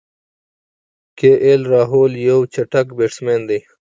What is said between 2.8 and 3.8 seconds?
بیټسمېن دئ.